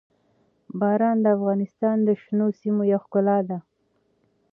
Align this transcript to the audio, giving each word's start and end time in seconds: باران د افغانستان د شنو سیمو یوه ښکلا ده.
باران 0.79 1.17
د 1.21 1.27
افغانستان 1.37 1.97
د 2.07 2.09
شنو 2.21 2.47
سیمو 2.59 2.83
یوه 2.91 3.01
ښکلا 3.05 3.37
ده. 3.49 3.57